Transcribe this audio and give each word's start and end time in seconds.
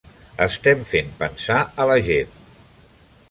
Estem 0.45 0.81
fent 0.93 1.11
pensar 1.19 1.59
a 1.83 1.87
la 1.91 1.97
gent. 2.09 2.35